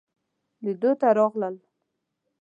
لیدلو 0.63 0.91
ته 0.99 1.07
راغلل. 1.17 1.55